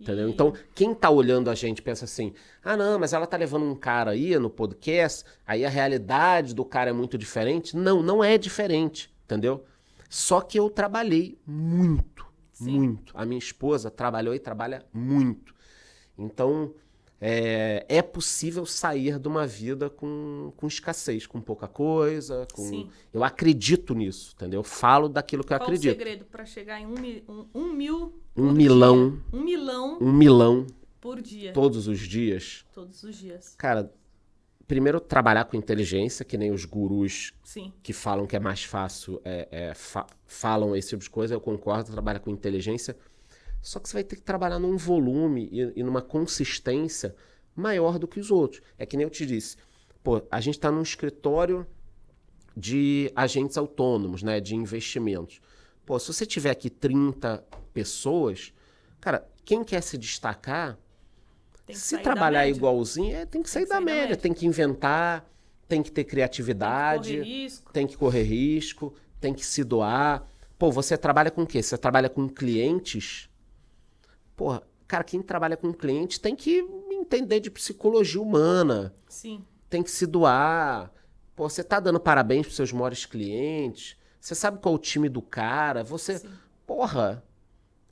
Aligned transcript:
Entendeu? 0.00 0.28
Então, 0.28 0.52
quem 0.74 0.92
tá 0.92 1.08
olhando 1.08 1.48
a 1.48 1.54
gente 1.54 1.80
pensa 1.80 2.06
assim: 2.06 2.32
ah, 2.64 2.76
não, 2.76 2.98
mas 2.98 3.12
ela 3.12 3.26
tá 3.26 3.36
levando 3.36 3.64
um 3.64 3.76
cara 3.76 4.10
aí 4.10 4.36
no 4.36 4.50
podcast, 4.50 5.24
aí 5.46 5.64
a 5.64 5.68
realidade 5.68 6.54
do 6.54 6.64
cara 6.64 6.90
é 6.90 6.92
muito 6.92 7.16
diferente. 7.16 7.76
Não, 7.76 8.02
não 8.02 8.24
é 8.24 8.36
diferente, 8.36 9.14
entendeu? 9.24 9.64
Só 10.08 10.40
que 10.40 10.58
eu 10.58 10.68
trabalhei 10.68 11.38
muito, 11.46 12.26
Sim. 12.52 12.78
muito. 12.78 13.12
A 13.16 13.24
minha 13.24 13.38
esposa 13.38 13.92
trabalhou 13.92 14.34
e 14.34 14.40
trabalha 14.40 14.84
muito. 14.92 15.54
Então, 16.18 16.74
é, 17.20 17.84
é 17.88 18.00
possível 18.00 18.64
sair 18.64 19.18
de 19.18 19.28
uma 19.28 19.46
vida 19.46 19.90
com, 19.90 20.52
com 20.56 20.66
escassez, 20.66 21.26
com 21.26 21.40
pouca 21.40 21.68
coisa. 21.68 22.46
Com... 22.54 22.62
Sim. 22.62 22.88
Eu 23.12 23.22
acredito 23.22 23.94
nisso, 23.94 24.32
entendeu? 24.36 24.60
Eu 24.60 24.64
falo 24.64 25.08
daquilo 25.08 25.44
que 25.44 25.52
eu 25.52 25.58
Qual 25.58 25.66
acredito. 25.68 25.92
o 25.94 25.98
segredo 25.98 26.24
pra 26.24 26.44
chegar 26.46 26.80
em 26.80 26.86
um, 26.86 26.94
um, 27.28 27.46
um 27.54 27.72
mil 27.72 28.18
Um 28.36 28.52
milão. 28.52 29.10
dia? 29.10 29.20
Um 29.32 29.42
milão 29.44 29.98
Um 30.00 30.12
milão 30.12 30.66
por 31.00 31.20
dia. 31.20 31.52
todos 31.52 31.86
os 31.88 31.98
dias. 31.98 32.64
Todos 32.72 33.02
os 33.02 33.14
dias. 33.16 33.54
Cara, 33.58 33.92
primeiro 34.66 34.98
trabalhar 35.00 35.44
com 35.46 35.56
inteligência, 35.56 36.24
que 36.24 36.38
nem 36.38 36.50
os 36.52 36.64
gurus 36.64 37.32
Sim. 37.42 37.72
que 37.82 37.92
falam 37.92 38.26
que 38.26 38.36
é 38.36 38.40
mais 38.40 38.62
fácil, 38.64 39.20
é, 39.24 39.48
é, 39.50 39.74
fa- 39.74 40.06
falam 40.26 40.74
esse 40.76 40.90
tipo 40.90 41.02
de 41.02 41.10
coisa, 41.10 41.34
eu 41.34 41.40
concordo, 41.40 41.90
trabalha 41.90 42.20
com 42.20 42.30
inteligência. 42.30 42.96
Só 43.62 43.78
que 43.78 43.88
você 43.88 43.94
vai 43.94 44.04
ter 44.04 44.16
que 44.16 44.22
trabalhar 44.22 44.58
num 44.58 44.76
volume 44.76 45.48
e, 45.52 45.80
e 45.80 45.82
numa 45.82 46.00
consistência 46.02 47.14
maior 47.54 47.98
do 47.98 48.08
que 48.08 48.18
os 48.20 48.30
outros. 48.30 48.62
É 48.78 48.86
que 48.86 48.96
nem 48.96 49.04
eu 49.04 49.10
te 49.10 49.26
disse, 49.26 49.56
pô, 50.02 50.22
a 50.30 50.40
gente 50.40 50.54
está 50.54 50.70
num 50.70 50.82
escritório 50.82 51.66
de 52.56 53.10
agentes 53.14 53.56
autônomos, 53.56 54.22
né, 54.22 54.40
de 54.40 54.54
investimentos. 54.54 55.40
Pô, 55.86 55.98
se 55.98 56.12
você 56.12 56.26
tiver 56.26 56.50
aqui 56.50 56.68
30 56.70 57.44
pessoas, 57.72 58.52
cara, 59.00 59.26
quem 59.44 59.62
quer 59.64 59.82
se 59.82 59.96
destacar, 59.98 60.78
Tem 61.66 61.74
que 61.74 61.80
se 61.80 61.98
trabalhar 61.98 62.40
média. 62.40 62.56
igualzinho, 62.56 63.14
é, 63.14 63.26
tem 63.26 63.42
que 63.42 63.50
sair, 63.50 63.64
que 63.64 63.68
da, 63.68 63.76
sair 63.76 63.84
da 63.84 63.84
média, 63.84 64.02
média. 64.02 64.16
tem 64.16 64.32
que 64.34 64.46
inventar, 64.46 65.28
tem 65.68 65.82
que 65.82 65.90
ter 65.92 66.04
criatividade 66.04 67.18
Correr 67.18 67.22
risco. 67.22 67.72
tem 67.72 67.86
que 67.86 67.96
correr 67.96 68.22
risco, 68.22 68.94
tem 69.20 69.32
que 69.34 69.44
se 69.46 69.62
doar. 69.64 70.26
Pô, 70.58 70.70
você 70.70 70.96
trabalha 70.98 71.30
com 71.30 71.42
o 71.42 71.46
quê? 71.46 71.62
Você 71.62 71.78
trabalha 71.78 72.08
com 72.08 72.28
clientes? 72.28 73.29
Porra, 74.40 74.62
cara, 74.88 75.04
quem 75.04 75.20
trabalha 75.20 75.54
com 75.54 75.70
clientes 75.70 76.18
tem 76.18 76.34
que 76.34 76.66
entender 76.90 77.40
de 77.40 77.50
psicologia 77.50 78.22
humana, 78.22 78.94
Sim. 79.06 79.44
tem 79.68 79.82
que 79.82 79.90
se 79.90 80.06
doar. 80.06 80.90
Pô, 81.36 81.46
você 81.46 81.62
tá 81.62 81.78
dando 81.78 82.00
parabéns 82.00 82.46
pros 82.46 82.56
seus 82.56 82.72
maiores 82.72 83.04
clientes, 83.04 83.98
você 84.18 84.34
sabe 84.34 84.58
qual 84.58 84.74
é 84.74 84.78
o 84.78 84.80
time 84.80 85.10
do 85.10 85.20
cara, 85.20 85.84
você. 85.84 86.20
Sim. 86.20 86.30
Porra! 86.66 87.22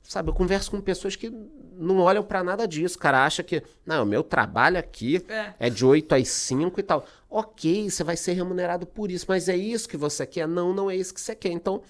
Sabe, 0.01 0.29
eu 0.29 0.33
converso 0.33 0.71
com 0.71 0.81
pessoas 0.81 1.15
que 1.15 1.29
não 1.75 1.99
olham 1.99 2.23
pra 2.23 2.43
nada 2.43 2.67
disso, 2.67 2.97
cara. 2.97 3.23
Acha 3.23 3.43
que, 3.43 3.61
não, 3.85 4.03
meu 4.07 4.23
trabalho 4.23 4.79
aqui 4.79 5.23
É. 5.29 5.53
é 5.59 5.69
de 5.69 5.85
8 5.85 6.15
às 6.15 6.29
5 6.29 6.79
e 6.79 6.83
tal. 6.83 7.05
Ok, 7.29 7.91
você 7.91 8.03
vai 8.03 8.17
ser 8.17 8.33
remunerado 8.33 8.87
por 8.87 9.11
isso, 9.11 9.27
mas 9.29 9.47
é 9.47 9.55
isso 9.55 9.87
que 9.87 9.97
você 9.97 10.25
quer? 10.25 10.47
Não, 10.47 10.73
não 10.73 10.89
é 10.89 10.95
isso 10.95 11.13
que 11.13 11.21
você 11.21 11.35
quer. 11.35 11.51
Então, 11.51 11.83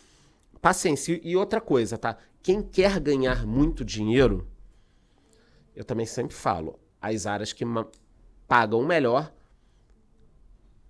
paciência. 0.61 1.19
E 1.23 1.35
outra 1.35 1.59
coisa, 1.61 1.97
tá? 1.97 2.17
Quem 2.41 2.61
quer 2.61 2.99
ganhar 2.99 3.45
muito 3.45 3.83
dinheiro, 3.83 4.47
eu 5.75 5.83
também 5.83 6.05
sempre 6.05 6.35
falo, 6.35 6.79
as 7.01 7.25
áreas 7.25 7.53
que 7.53 7.63
pagam 8.47 8.83
melhor 8.83 9.31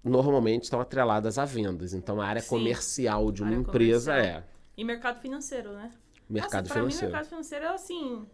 normalmente 0.03 0.63
estão 0.63 0.79
atreladas 0.79 1.37
a 1.37 1.45
vendas. 1.45 1.93
Então, 1.93 2.21
a 2.21 2.25
área 2.25 2.41
Sim. 2.41 2.49
comercial 2.49 3.31
de 3.31 3.43
uma 3.43 3.53
empresa 3.53 4.13
comercial. 4.13 4.39
é 4.41 4.43
E 4.77 4.83
mercado 4.83 5.19
financeiro, 5.19 5.73
né? 5.73 5.91
mercado 6.29 6.63
Nossa, 6.67 6.73
pra 6.73 6.83
mim, 6.83 6.89
financeiro. 6.89 7.11
mercado 7.11 7.29
financeiro 7.29 7.65
é 7.65 7.67
assim. 7.69 8.25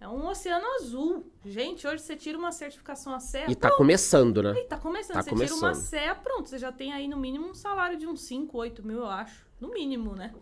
É 0.00 0.08
um 0.08 0.26
oceano 0.26 0.66
azul. 0.80 1.32
Gente, 1.44 1.86
hoje 1.86 2.02
você 2.02 2.14
tira 2.14 2.36
uma 2.36 2.52
certificação 2.52 3.14
a 3.14 3.20
CEA. 3.20 3.50
E 3.50 3.54
tá 3.54 3.70
começando, 3.70 4.42
né? 4.42 4.52
E 4.60 4.64
tá 4.64 4.76
começando. 4.76 5.14
tá 5.14 5.22
você 5.22 5.30
tira 5.30 5.54
uma 5.54 5.72
começando. 5.72 5.82
CEA, 5.88 6.14
pronto. 6.14 6.48
Você 6.48 6.58
já 6.58 6.70
tem 6.70 6.92
aí 6.92 7.08
no 7.08 7.16
mínimo 7.16 7.48
um 7.48 7.54
salário 7.54 7.96
de 7.96 8.06
uns 8.06 8.20
5, 8.22 8.56
8 8.56 8.86
mil, 8.86 8.98
eu 8.98 9.06
acho. 9.06 9.46
No 9.58 9.70
mínimo, 9.70 10.14
né? 10.14 10.34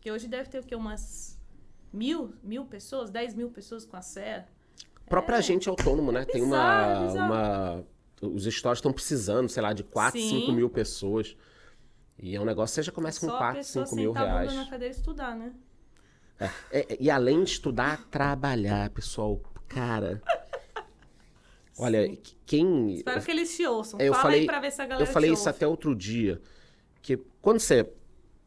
Porque 0.00 0.10
hoje 0.10 0.26
deve 0.26 0.48
ter 0.48 0.58
o 0.58 0.62
quê? 0.62 0.74
Umas 0.74 1.38
mil, 1.92 2.32
mil 2.42 2.64
pessoas, 2.64 3.10
10 3.10 3.34
mil 3.34 3.50
pessoas 3.50 3.84
com 3.84 3.98
a 3.98 4.00
CEA. 4.00 4.48
próprio 5.06 5.36
agente 5.36 5.68
autônomo, 5.68 6.10
né? 6.10 6.24
Tem 6.24 6.40
uma, 6.42 6.56
bizarro, 6.56 7.04
é 7.04 7.06
bizarro. 7.06 7.32
uma. 7.34 7.84
Os 8.34 8.44
stores 8.46 8.78
estão 8.78 8.92
precisando, 8.94 9.46
sei 9.50 9.62
lá, 9.62 9.74
de 9.74 9.84
4, 9.84 10.18
Sim. 10.18 10.40
5 10.40 10.52
mil 10.52 10.70
pessoas. 10.70 11.36
E 12.18 12.34
é 12.34 12.40
um 12.40 12.46
negócio, 12.46 12.74
você 12.74 12.82
já 12.82 12.92
começa 12.92 13.20
com 13.20 13.26
Só 13.26 13.34
a 13.34 13.38
4, 13.38 13.56
pessoa 13.58 13.84
5 13.86 13.96
mil 13.96 14.12
reais. 14.12 14.54
na 14.54 14.64
cadeira 14.70 14.94
e 14.94 14.96
estudar, 14.96 15.36
né? 15.36 15.52
É, 16.38 16.50
é, 16.70 16.96
e 16.98 17.10
além 17.10 17.44
de 17.44 17.50
estudar, 17.50 18.06
trabalhar, 18.10 18.88
pessoal. 18.90 19.38
Cara. 19.68 20.22
Olha, 21.78 22.06
Sim. 22.06 22.18
quem. 22.46 22.94
Espero 22.94 23.22
que 23.22 23.30
eles 23.30 23.54
te 23.54 23.66
ouçam. 23.66 24.00
eu 24.00 24.12
Fala 24.12 24.22
falei- 24.24 24.40
aí 24.40 24.46
pra 24.46 24.60
ver 24.60 24.70
se 24.70 24.80
a 24.82 24.86
galera 24.86 25.08
Eu 25.08 25.12
falei 25.12 25.30
isso 25.30 25.40
ouve. 25.42 25.50
até 25.50 25.66
outro 25.66 25.94
dia. 25.94 26.40
Que 27.02 27.16
quando 27.40 27.58
você 27.60 27.90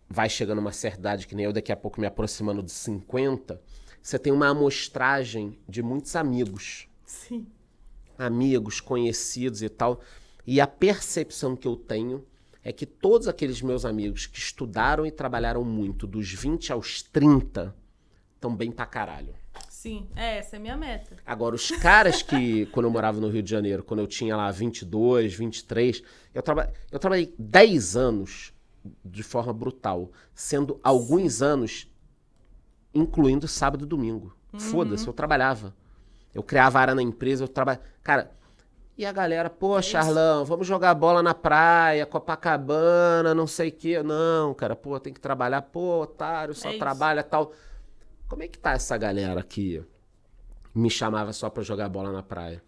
vai 0.09 0.29
chegando 0.29 0.59
uma 0.59 0.71
certa 0.71 0.99
idade, 0.99 1.27
que 1.27 1.35
nem 1.35 1.45
eu, 1.45 1.53
daqui 1.53 1.71
a 1.71 1.75
pouco 1.75 1.99
me 1.99 2.07
aproximando 2.07 2.61
de 2.61 2.71
50, 2.71 3.61
você 4.01 4.19
tem 4.19 4.33
uma 4.33 4.49
amostragem 4.49 5.57
de 5.67 5.81
muitos 5.81 6.15
amigos. 6.15 6.87
Sim. 7.05 7.45
amigos, 8.17 8.79
conhecidos 8.81 9.61
e 9.61 9.69
tal. 9.69 10.01
E 10.45 10.59
a 10.59 10.67
percepção 10.67 11.55
que 11.55 11.67
eu 11.67 11.75
tenho 11.75 12.25
é 12.63 12.71
que 12.71 12.85
todos 12.85 13.27
aqueles 13.27 13.61
meus 13.61 13.85
amigos 13.85 14.25
que 14.25 14.39
estudaram 14.39 15.05
e 15.05 15.11
trabalharam 15.11 15.63
muito 15.63 16.07
dos 16.07 16.31
20 16.31 16.71
aos 16.71 17.01
30 17.01 17.75
estão 18.35 18.55
bem 18.55 18.71
pra 18.71 18.85
caralho. 18.85 19.33
Sim. 19.69 20.07
É, 20.15 20.37
essa 20.37 20.55
é 20.55 20.59
a 20.59 20.61
minha 20.61 20.77
meta. 20.77 21.17
Agora, 21.25 21.55
os 21.55 21.69
caras 21.71 22.21
que, 22.21 22.65
quando 22.71 22.85
eu 22.85 22.91
morava 22.91 23.19
no 23.19 23.27
Rio 23.27 23.43
de 23.43 23.51
Janeiro, 23.51 23.83
quando 23.83 23.99
eu 23.99 24.07
tinha 24.07 24.35
lá 24.35 24.49
22, 24.49 25.33
23, 25.33 26.03
eu, 26.33 26.41
traba 26.41 26.71
eu 26.91 26.99
trabalhei 26.99 27.33
10 27.37 27.97
anos 27.97 28.53
de 29.03 29.23
forma 29.23 29.53
brutal, 29.53 30.11
sendo 30.33 30.79
alguns 30.83 31.41
anos 31.41 31.89
incluindo 32.93 33.47
sábado 33.47 33.85
e 33.85 33.87
domingo. 33.87 34.35
Foda-se, 34.57 35.07
eu 35.07 35.13
trabalhava. 35.13 35.73
Eu 36.33 36.43
criava 36.43 36.79
área 36.79 36.93
na 36.95 37.01
empresa, 37.01 37.43
eu 37.43 37.47
trabalhava. 37.47 37.83
Cara, 38.03 38.31
e 38.95 39.05
a 39.05 39.11
galera, 39.11 39.49
pô, 39.49 39.79
isso. 39.79 39.89
Charlão, 39.89 40.45
vamos 40.45 40.67
jogar 40.67 40.93
bola 40.93 41.23
na 41.23 41.33
praia, 41.33 42.05
Copacabana, 42.05 43.33
não 43.33 43.47
sei 43.47 43.69
o 43.69 43.71
quê. 43.71 44.03
Não, 44.03 44.53
cara, 44.53 44.75
pô, 44.75 44.99
tem 44.99 45.11
que 45.13 45.19
trabalhar. 45.19 45.63
Pô, 45.63 46.01
otário, 46.01 46.53
só 46.53 46.67
É 46.67 46.71
isso. 46.71 46.79
trabalha 46.79 47.23
tal. 47.23 47.51
Como 48.27 48.43
é 48.43 48.47
que 48.47 48.59
tá 48.59 48.73
essa 48.73 48.97
galera 48.97 49.39
aqui? 49.39 49.83
me 50.73 50.89
chamava 50.89 51.31
só 51.33 51.49
pra 51.49 51.61
jogar 51.61 51.87
bola 51.87 52.11
na 52.11 52.23
praia. 52.23 52.63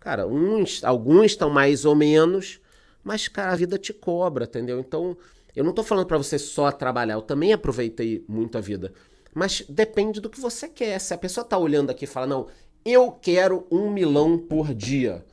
Cara, 0.00 0.26
uns, 0.26 0.82
alguns 0.82 1.26
estão 1.26 1.50
mais 1.50 1.84
ou 1.84 1.94
menos, 1.94 2.60
mas, 3.08 3.26
cara, 3.26 3.52
a 3.52 3.56
vida 3.56 3.78
te 3.78 3.94
cobra, 3.94 4.44
entendeu? 4.44 4.78
Então, 4.78 5.16
eu 5.56 5.64
não 5.64 5.72
tô 5.72 5.82
falando 5.82 6.04
pra 6.04 6.18
você 6.18 6.38
só 6.38 6.70
trabalhar, 6.70 7.14
eu 7.14 7.22
também 7.22 7.54
aproveitei 7.54 8.22
muito 8.28 8.58
a 8.58 8.60
vida. 8.60 8.92
Mas 9.32 9.62
depende 9.66 10.20
do 10.20 10.28
que 10.28 10.38
você 10.38 10.68
quer. 10.68 10.98
Se 10.98 11.14
a 11.14 11.18
pessoa 11.18 11.42
tá 11.42 11.56
olhando 11.56 11.88
aqui 11.88 12.04
e 12.04 12.06
fala, 12.06 12.26
não, 12.26 12.48
eu 12.84 13.10
quero 13.10 13.66
um 13.70 13.90
milão 13.90 14.36
por 14.36 14.74
dia. 14.74 15.24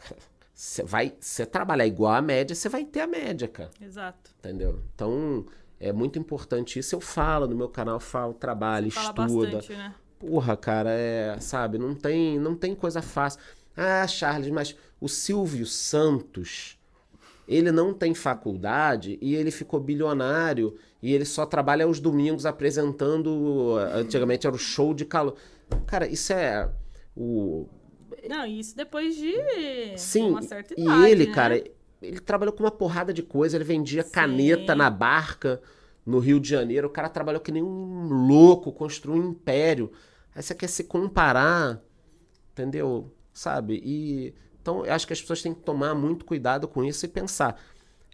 Você 0.56 0.84
vai, 0.84 1.12
você 1.18 1.44
trabalhar 1.44 1.84
igual 1.84 2.12
a 2.12 2.22
média, 2.22 2.54
você 2.54 2.68
vai 2.68 2.84
ter 2.84 3.00
a 3.00 3.08
média, 3.08 3.48
cara. 3.48 3.72
Exato. 3.82 4.30
Entendeu? 4.38 4.80
Então, 4.94 5.44
é 5.80 5.92
muito 5.92 6.16
importante 6.16 6.78
isso. 6.78 6.94
Eu 6.94 7.00
falo 7.00 7.48
no 7.48 7.56
meu 7.56 7.68
canal, 7.68 7.96
eu 7.96 8.00
falo, 8.00 8.32
trabalho, 8.32 8.88
Fala 8.92 9.26
estuda. 9.26 9.50
bastante, 9.50 9.76
né? 9.76 9.92
Porra, 10.16 10.56
cara, 10.56 10.90
é, 10.90 11.36
sabe, 11.40 11.76
não 11.76 11.92
tem, 11.92 12.38
não 12.38 12.54
tem 12.54 12.72
coisa 12.72 13.02
fácil. 13.02 13.40
Ah, 13.76 14.06
Charles, 14.06 14.48
mas 14.48 14.76
o 15.00 15.08
Silvio 15.08 15.66
Santos, 15.66 16.78
ele 17.46 17.70
não 17.70 17.92
tem 17.92 18.14
faculdade 18.14 19.18
e 19.20 19.34
ele 19.34 19.50
ficou 19.50 19.78
bilionário 19.80 20.76
e 21.02 21.12
ele 21.12 21.24
só 21.24 21.44
trabalha 21.44 21.84
aos 21.84 22.00
domingos 22.00 22.46
apresentando, 22.46 23.76
antigamente 23.92 24.46
era 24.46 24.56
o 24.56 24.58
show 24.58 24.94
de 24.94 25.04
calor. 25.04 25.36
Cara, 25.86 26.06
isso 26.06 26.32
é 26.32 26.70
o 27.16 27.66
Não, 28.28 28.46
isso 28.46 28.76
depois 28.76 29.14
de 29.16 29.34
Sim, 29.96 30.30
uma 30.30 30.42
certa 30.42 30.74
e 30.76 30.82
idade, 30.82 31.10
ele, 31.10 31.26
né? 31.26 31.32
cara, 31.32 31.64
ele 32.00 32.20
trabalhou 32.20 32.52
com 32.52 32.62
uma 32.62 32.70
porrada 32.70 33.12
de 33.12 33.22
coisa, 33.22 33.56
ele 33.56 33.64
vendia 33.64 34.02
Sim. 34.02 34.10
caneta 34.10 34.74
na 34.74 34.88
barca 34.90 35.60
no 36.04 36.18
Rio 36.18 36.38
de 36.38 36.48
Janeiro, 36.48 36.86
o 36.88 36.90
cara 36.90 37.08
trabalhou 37.08 37.40
que 37.40 37.52
nem 37.52 37.62
um 37.62 38.08
louco, 38.26 38.72
construiu 38.72 39.22
um 39.22 39.30
império. 39.30 39.90
Aí 40.34 40.42
você 40.42 40.54
quer 40.54 40.68
se 40.68 40.84
comparar, 40.84 41.82
entendeu? 42.52 43.10
Sabe? 43.32 43.80
E 43.84 44.34
então 44.64 44.82
eu 44.86 44.94
acho 44.94 45.06
que 45.06 45.12
as 45.12 45.20
pessoas 45.20 45.42
têm 45.42 45.52
que 45.52 45.60
tomar 45.60 45.94
muito 45.94 46.24
cuidado 46.24 46.66
com 46.66 46.82
isso 46.82 47.04
e 47.04 47.08
pensar, 47.08 47.60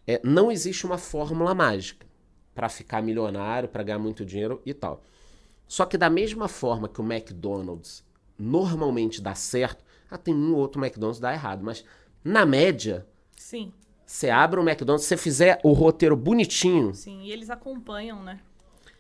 é, 0.05 0.21
não 0.25 0.51
existe 0.51 0.85
uma 0.85 0.99
fórmula 0.99 1.55
mágica 1.55 2.05
para 2.53 2.69
ficar 2.69 3.01
milionário, 3.01 3.69
para 3.69 3.85
ganhar 3.85 4.01
muito 4.01 4.25
dinheiro 4.25 4.61
e 4.67 4.75
tal. 4.75 5.01
Só 5.69 5.87
que 5.87 5.97
da 5.97 6.11
mesma 6.11 6.49
forma 6.49 6.89
que 6.89 7.01
o 7.01 7.05
McDonald's 7.05 8.05
normalmente 8.37 9.23
dá 9.23 9.33
certo, 9.33 9.85
ah, 10.11 10.19
tem 10.19 10.35
um 10.35 10.53
ou 10.55 10.59
outro 10.59 10.85
McDonald's 10.85 11.19
que 11.19 11.23
dá 11.23 11.33
errado, 11.33 11.63
mas 11.63 11.85
na 12.25 12.45
média, 12.45 13.07
Sim, 13.37 13.73
você 14.05 14.29
abre 14.29 14.59
o 14.59 14.69
McDonald's, 14.69 15.05
se 15.05 15.11
você 15.11 15.17
fizer 15.17 15.61
o 15.63 15.71
roteiro 15.71 16.17
bonitinho, 16.17 16.93
sim. 16.93 17.23
E 17.23 17.31
eles 17.31 17.49
acompanham, 17.49 18.25
né? 18.25 18.41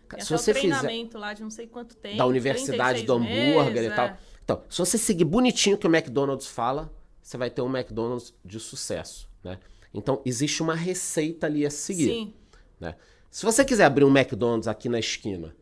Tem 0.09 0.21
se 0.21 0.31
você 0.31 0.53
o 0.53 0.55
fizer 0.55 0.79
treinamento 0.79 1.19
lá 1.19 1.35
de 1.35 1.43
não 1.43 1.51
sei 1.51 1.67
quanto 1.67 1.97
tempo. 1.97 2.17
da 2.17 2.27
Universidade 2.27 3.05
36 3.05 3.07
do 3.07 3.15
Hambúrguer 3.15 3.83
meses, 3.83 3.93
e 3.93 3.97
tal. 3.97 4.07
é. 4.07 4.19
Então, 4.45 4.63
se 4.69 4.79
você 4.79 4.97
seguir 4.97 5.25
bonitinho 5.25 5.75
o 5.75 5.79
que 5.79 5.87
o 5.89 5.91
McDonald's 5.93 6.47
fala, 6.47 6.93
você 7.31 7.39
vai 7.39 7.49
ter 7.49 7.63
um 7.63 7.69
McDonald's 7.77 8.35
de 8.45 8.59
sucesso, 8.59 9.29
né? 9.45 9.61
Então, 9.95 10.21
existe 10.25 10.65
uma 10.65 10.75
receita 10.75 11.47
ali 11.47 11.65
a 11.65 11.71
seguir, 11.71 12.07
Sim. 12.09 12.35
né? 12.81 12.97
Se 13.31 13.45
você 13.45 13.65
quiser 13.65 13.85
abrir 13.85 14.05
um 14.05 14.11
McDonald's 14.11 14.67
aqui 14.67 14.89
na 14.89 14.99
esquina 14.99 15.55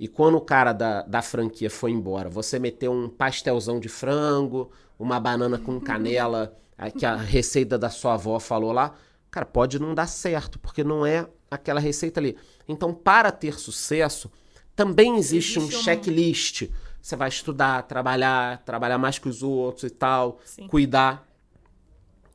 e 0.00 0.08
quando 0.08 0.36
o 0.36 0.40
cara 0.40 0.72
da, 0.72 1.02
da 1.02 1.20
franquia 1.20 1.68
foi 1.68 1.90
embora, 1.90 2.30
você 2.30 2.58
meter 2.58 2.88
um 2.88 3.10
pastelzão 3.10 3.78
de 3.78 3.90
frango, 3.90 4.70
uma 4.98 5.20
banana 5.20 5.58
com 5.58 5.78
canela, 5.78 6.56
que 6.98 7.04
a 7.04 7.14
receita 7.14 7.76
da 7.76 7.90
sua 7.90 8.14
avó 8.14 8.40
falou 8.40 8.72
lá, 8.72 8.94
cara, 9.30 9.44
pode 9.44 9.78
não 9.78 9.94
dar 9.94 10.06
certo, 10.06 10.58
porque 10.58 10.82
não 10.82 11.04
é 11.04 11.28
aquela 11.50 11.78
receita 11.78 12.20
ali. 12.20 12.38
Então, 12.66 12.94
para 12.94 13.30
ter 13.30 13.58
sucesso, 13.58 14.32
também 14.74 15.18
existe, 15.18 15.58
Existe 15.58 15.76
um- 15.76 15.82
checklist. 15.82 16.70
Você 17.06 17.14
vai 17.14 17.28
estudar, 17.28 17.82
trabalhar, 17.82 18.64
trabalhar 18.64 18.98
mais 18.98 19.16
que 19.16 19.28
os 19.28 19.40
outros 19.40 19.84
e 19.84 19.90
tal, 19.90 20.40
Sim. 20.44 20.66
cuidar. 20.66 21.24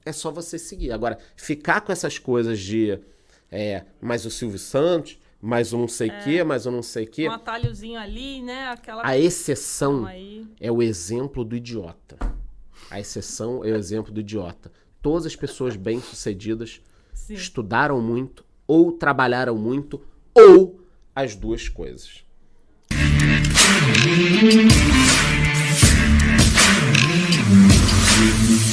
É 0.05 0.13
só 0.13 0.31
você 0.31 0.57
seguir. 0.57 0.93
Agora, 0.93 1.17
ficar 1.35 1.81
com 1.81 1.91
essas 1.91 2.17
coisas 2.17 2.57
de 2.57 2.97
é, 3.51 3.83
mais 3.99 4.25
o 4.25 4.31
Silvio 4.31 4.57
Santos, 4.57 5.19
mais 5.41 5.73
um 5.73 5.79
não 5.79 5.89
sei 5.89 6.07
o 6.07 6.23
quê, 6.23 6.41
mais 6.45 6.65
um 6.65 6.71
não 6.71 6.81
sei 6.81 7.03
o 7.03 7.07
quê. 7.09 7.27
Um 7.27 7.33
atalhozinho 7.33 7.99
ali, 7.99 8.41
né? 8.41 8.69
Aquela 8.69 9.05
A 9.05 9.17
exceção 9.17 10.05
aí. 10.05 10.47
é 10.57 10.71
o 10.71 10.81
exemplo 10.81 11.43
do 11.43 11.53
idiota. 11.53 12.17
A 12.89 12.97
exceção 12.97 13.65
é 13.65 13.73
o 13.73 13.75
exemplo 13.75 14.09
do 14.09 14.21
idiota. 14.21 14.71
Todas 15.01 15.25
as 15.25 15.35
pessoas 15.35 15.75
bem-sucedidas 15.75 16.79
estudaram 17.29 18.01
muito, 18.01 18.45
ou 18.65 18.93
trabalharam 18.93 19.57
muito, 19.57 20.01
ou 20.33 20.79
as 21.13 21.35
duas 21.35 21.67
coisas. 21.67 22.23
Thank 23.83 24.71
you. 28.49 28.70